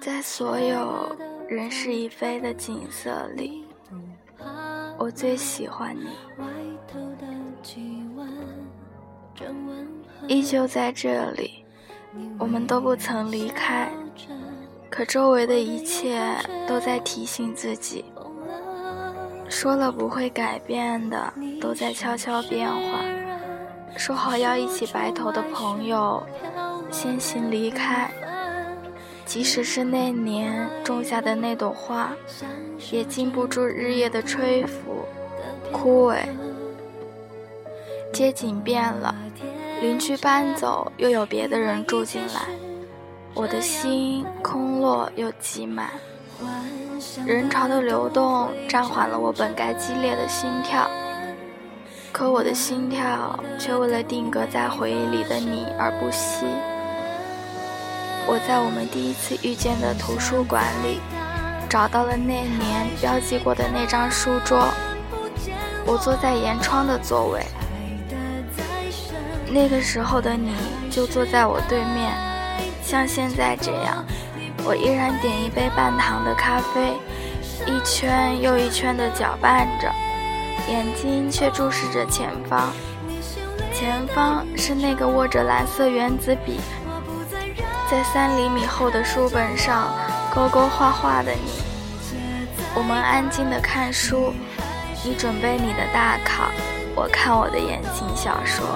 [0.00, 1.16] 在所有
[1.48, 3.64] 人事已非的景色里，
[4.96, 6.06] 我最喜欢你。
[10.28, 11.64] 依旧在这里，
[12.38, 13.92] 我们都不曾离开，
[14.88, 16.20] 可周围的一切
[16.68, 18.04] 都在提醒自己，
[19.48, 23.00] 说了不会改变的，都在悄悄变化。
[23.96, 26.22] 说好要一起白头的朋友，
[26.90, 28.10] 先行离开。
[29.24, 32.12] 即使是那年种下的那朵花，
[32.92, 35.04] 也经不住日夜的吹拂、
[35.72, 36.18] 枯萎。
[38.12, 39.14] 街景变了，
[39.80, 42.42] 邻居搬走，又有别的人住进来，
[43.34, 45.90] 我的心空落又挤满。
[47.26, 50.88] 人潮的流动暂缓了我本该激烈的心跳，
[52.12, 56.46] 可我的心跳却为了定格在回忆里的你而不息。
[58.26, 60.98] 我在我们第一次遇见的图书馆里，
[61.68, 64.66] 找到了那年标记过的那张书桌。
[65.84, 67.46] 我坐在沿窗的座位，
[69.48, 70.52] 那个时候的你
[70.90, 72.12] 就坐在我对面，
[72.82, 74.04] 像现在这样。
[74.64, 76.94] 我依然点一杯半糖的咖啡，
[77.66, 79.88] 一圈又一圈地搅拌着，
[80.68, 82.72] 眼睛却注视着前方。
[83.72, 86.60] 前方是那个握着蓝色圆子笔。
[87.88, 89.92] 在三厘米厚的书本上
[90.34, 91.62] 勾勾画画的你，
[92.74, 94.32] 我们安静的看书，
[95.04, 96.50] 你准备你的大考，
[96.96, 98.66] 我看我的言情小说。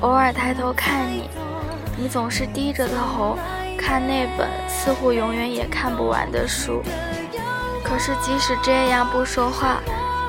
[0.00, 1.28] 偶尔抬头看你，
[1.96, 3.36] 你总是低着头
[3.76, 6.84] 看那本似乎永远也看不完的书。
[7.82, 9.80] 可是即使这样不说话，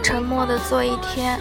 [0.05, 1.39] 沉默的坐一天，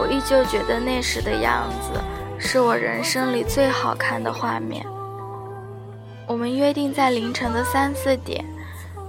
[0.00, 2.00] 我依旧觉得那时的样子
[2.38, 4.82] 是我人生里最好看的画面。
[6.26, 8.42] 我们约定在凌晨的三四点，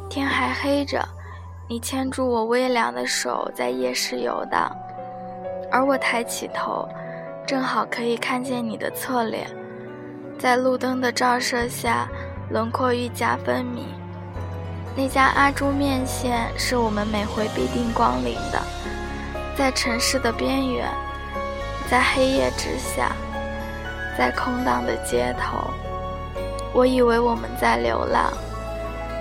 [0.10, 1.02] 天还黑着，
[1.70, 4.70] 你牵住我微凉的手在夜市游荡，
[5.72, 6.86] 而我抬起头，
[7.48, 9.48] 正好可以看见你的侧脸，
[10.38, 12.06] 在路灯的照射下，
[12.50, 13.86] 轮廓愈加分明。
[14.96, 18.62] 那家阿朱面线是我们每回必定光临的，
[19.58, 20.88] 在城市的边缘，
[21.90, 23.12] 在黑夜之下，
[24.16, 25.68] 在空荡的街头。
[26.74, 28.32] 我以为我们在流浪，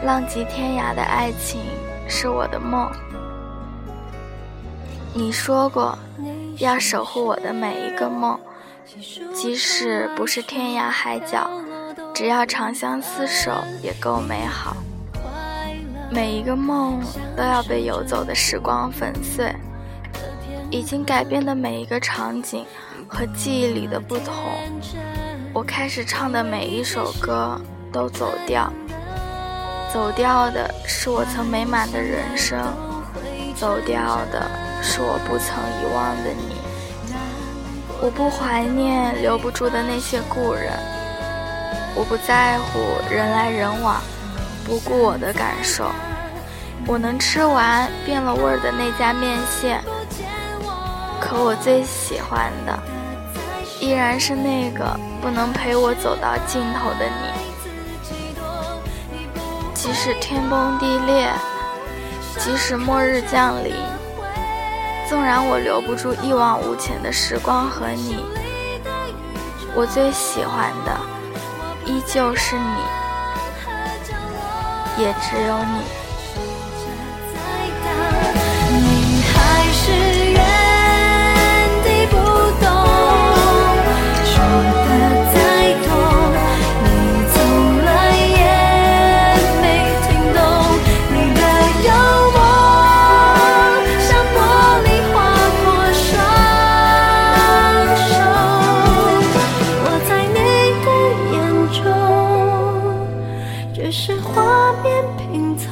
[0.05, 1.63] 浪迹天涯的爱情
[2.07, 2.91] 是我的梦。
[5.15, 5.99] 你说过
[6.59, 8.39] 要守护我的每一个梦，
[9.35, 11.51] 即使不是天涯海角，
[12.15, 13.53] 只要长相厮守
[13.83, 14.77] 也够美好。
[16.15, 17.01] 每一个梦
[17.35, 19.51] 都要被游走的时光粉碎，
[20.71, 22.67] 已经改变的每一个场景
[23.09, 24.35] 和记忆里的不同。
[25.55, 27.59] 我开始唱的每一首歌
[27.91, 28.71] 都走调，
[29.91, 32.61] 走调的是我曾美满的人生，
[33.57, 34.51] 走调的
[34.83, 36.57] 是我不曾遗忘的你。
[38.03, 40.73] 我不怀念留不住的那些故人，
[41.95, 42.81] 我不在乎
[43.11, 44.03] 人来人往，
[44.65, 45.91] 不顾我的感受。
[46.87, 49.81] 我能吃完变了味儿的那家面线，
[51.21, 52.79] 可我最喜欢的。
[53.81, 57.33] 依然是那个不能陪我走到尽头的你，
[59.75, 61.29] 即使天崩地裂，
[62.39, 63.75] 即使末日降临，
[65.09, 68.25] 纵然我留不住一往无前的时光和你，
[69.75, 70.97] 我最喜欢的
[71.85, 72.83] 依旧是你，
[74.99, 76.02] 也只有你。
[103.95, 105.69] 是画面拼凑。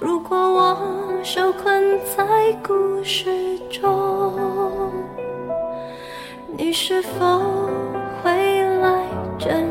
[0.00, 0.76] 如果我
[1.22, 4.90] 受困在故事中，
[6.58, 7.40] 你是否
[8.24, 9.04] 会来
[9.38, 9.69] 拯救？